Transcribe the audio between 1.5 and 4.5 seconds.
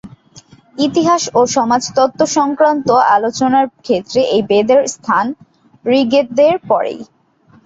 সমাজতত্ত্ব-সংক্রান্ত আলোচনার ক্ষেত্রে এই